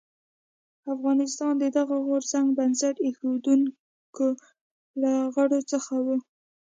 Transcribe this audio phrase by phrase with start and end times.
[0.93, 4.27] افغانستان د دغه غورځنګ بنسټ ایښودونکو
[5.01, 6.07] له غړو څخه و.